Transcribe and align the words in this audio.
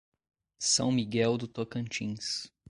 São 0.57 0.91
Miguel 0.91 1.37
do 1.37 1.47
Tocantins 1.47 2.51